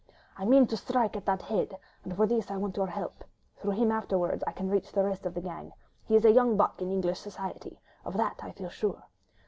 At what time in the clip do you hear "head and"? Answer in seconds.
1.43-2.15